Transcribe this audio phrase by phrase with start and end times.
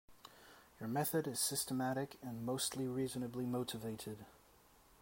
[0.79, 4.25] Your method is systematic and mostly reasonably motivated.